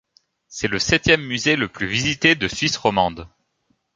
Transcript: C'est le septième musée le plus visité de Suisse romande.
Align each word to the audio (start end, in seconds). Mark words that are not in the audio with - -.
C'est 0.47 0.67
le 0.67 0.79
septième 0.79 1.21
musée 1.21 1.55
le 1.55 1.67
plus 1.67 1.85
visité 1.85 2.33
de 2.33 2.47
Suisse 2.47 2.75
romande. 2.75 3.27